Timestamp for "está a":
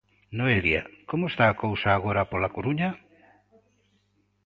1.31-1.57